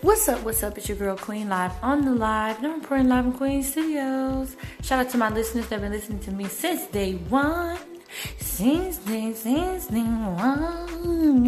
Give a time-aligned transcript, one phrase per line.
[0.00, 0.44] What's up?
[0.44, 0.78] What's up?
[0.78, 2.62] It's your girl Queen live on the live.
[2.62, 4.54] I'm recording live in Queen Studios.
[4.80, 7.78] Shout out to my listeners that have been listening to me since day one.
[8.38, 11.44] Since day, since day one.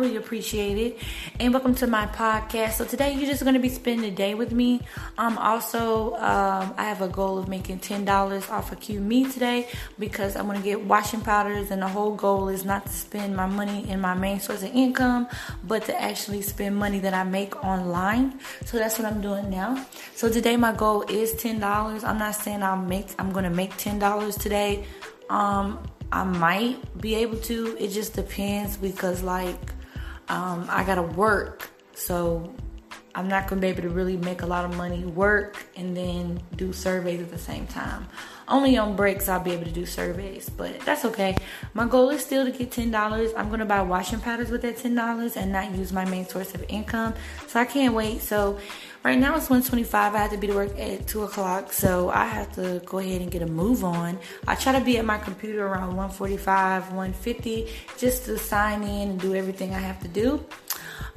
[0.00, 0.98] Really appreciate it.
[1.38, 2.78] And welcome to my podcast.
[2.78, 4.80] So today you're just going to be spending the day with me.
[5.18, 10.36] Um, also, um, I have a goal of making $10 off of Qmee today because
[10.36, 13.44] I'm going to get washing powders and the whole goal is not to spend my
[13.44, 15.28] money in my main source of income,
[15.64, 18.40] but to actually spend money that I make online.
[18.64, 19.84] So that's what I'm doing now.
[20.14, 22.04] So today my goal is $10.
[22.04, 24.86] I'm not saying I'll make, I'm going to make $10 today.
[25.28, 25.78] Um,
[26.10, 27.76] I might be able to.
[27.78, 29.74] It just depends because like
[30.30, 32.54] um, I gotta work, so
[33.14, 36.40] I'm not gonna be able to really make a lot of money work and then
[36.56, 38.06] do surveys at the same time.
[38.46, 41.36] Only on breaks I'll be able to do surveys, but that's okay.
[41.74, 43.32] My goal is still to get ten dollars.
[43.36, 46.54] I'm gonna buy washing powders with that ten dollars and not use my main source
[46.54, 47.14] of income.
[47.46, 48.22] So I can't wait.
[48.22, 48.58] So
[49.04, 50.14] right now it's 125.
[50.14, 53.20] I have to be to work at two o'clock, so I have to go ahead
[53.22, 54.18] and get a move on.
[54.48, 59.20] I try to be at my computer around 145, 150, just to sign in and
[59.20, 60.44] do everything I have to do.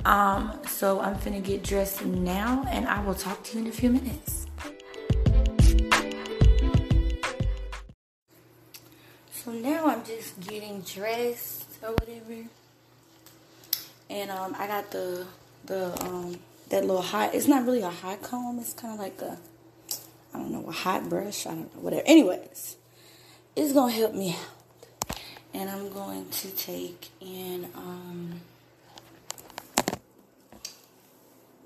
[0.05, 3.71] Um, so I'm finna get dressed now, and I will talk to you in a
[3.71, 4.47] few minutes.
[9.31, 12.47] So now I'm just getting dressed or whatever.
[14.09, 15.25] And um, I got the
[15.65, 17.33] the um that little hot.
[17.33, 18.59] It's not really a hot comb.
[18.59, 19.37] It's kind of like a
[20.33, 21.45] I don't know a hot brush.
[21.45, 22.03] I don't know whatever.
[22.05, 22.77] Anyways,
[23.55, 25.17] it's gonna help me out.
[25.53, 28.41] And I'm going to take and um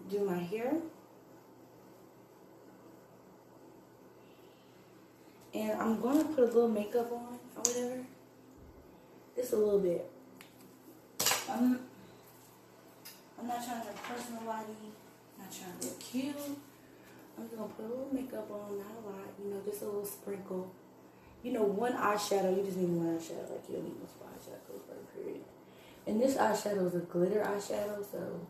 [0.10, 0.74] do my hair.
[5.54, 8.04] And I'm going to put a little makeup on or whatever.
[9.36, 10.10] Just a little bit.
[11.50, 11.80] I'm,
[13.40, 14.74] I'm not trying to impress nobody.
[15.40, 16.36] Not trying to look cute.
[17.38, 19.28] I'm going to put a little makeup on, not a lot.
[19.44, 20.72] You know, just a little sprinkle.
[21.44, 22.56] You know, one eyeshadow.
[22.56, 23.50] You just need one eyeshadow.
[23.50, 25.44] Like, you don't need multiple eyeshadows for a period.
[26.06, 28.48] And this eyeshadow is a glitter eyeshadow, so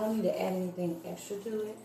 [0.00, 1.78] I don't need to add anything extra to it.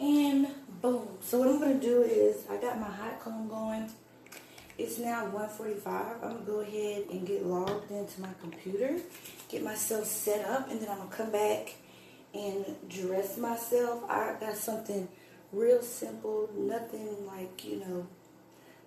[0.00, 0.48] And
[0.82, 1.06] boom.
[1.20, 3.88] So what I'm gonna do is I got my hot comb going.
[4.76, 6.24] It's now 1:45.
[6.24, 8.98] I'm gonna go ahead and get logged into my computer,
[9.48, 11.76] get myself set up, and then I'm gonna come back
[12.34, 14.02] and dress myself.
[14.10, 15.06] I got something
[15.52, 18.08] real simple, nothing like, you know,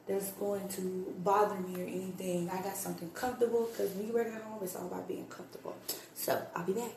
[0.07, 2.49] that's going to bother me or anything.
[2.49, 5.75] I got something comfortable because when you work at home, it's all about being comfortable.
[6.13, 6.95] So I'll be back.